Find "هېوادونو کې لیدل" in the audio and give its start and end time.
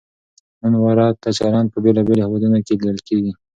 2.25-2.99